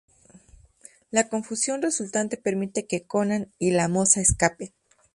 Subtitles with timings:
[1.11, 4.73] La confusión resultante permite que Conan y la moza escapen.